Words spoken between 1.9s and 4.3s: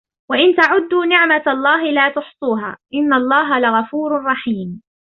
لَا تُحْصُوهَا إِنَّ اللَّهَ لَغَفُورٌ